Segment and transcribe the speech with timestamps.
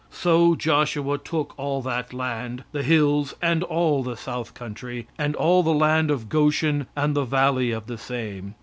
[0.09, 5.61] "So Joshua took all that land, the hills, and all the south country, and all
[5.61, 8.55] the land of Goshen, and the valley of the same.